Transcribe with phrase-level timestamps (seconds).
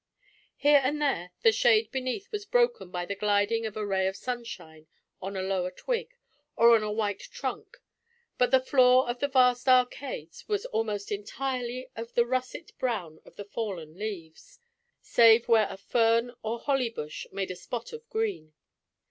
[0.57, 4.17] Here and there the shade beneath was broken by the gilding of a ray of
[4.17, 4.87] sunshine
[5.21, 6.15] on a lower twig,
[6.55, 7.77] or on a white trunk,
[8.39, 13.35] but the floor of the vast arcades was almost entirely of the russet brown of
[13.35, 14.57] the fallen leaves,
[15.01, 18.53] save where a fern or holly bush made a spot of green.